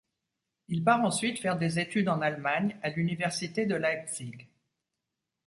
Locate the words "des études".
1.59-2.09